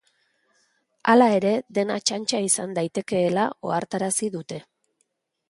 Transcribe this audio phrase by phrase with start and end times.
[1.13, 4.61] Hala ere, dena txantxa izan daitekeela ohartarazi dute.